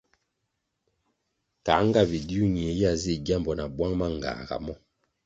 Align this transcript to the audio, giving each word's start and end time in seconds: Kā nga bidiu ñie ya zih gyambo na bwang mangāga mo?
Kā 1.65 1.75
nga 1.85 2.01
bidiu 2.09 2.45
ñie 2.53 2.71
ya 2.81 2.91
zih 3.01 3.19
gyambo 3.25 3.51
na 3.57 3.65
bwang 3.75 3.95
mangāga 3.99 4.57
mo? 4.65 4.73